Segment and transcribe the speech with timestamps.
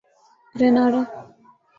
[0.55, 1.01] Grenada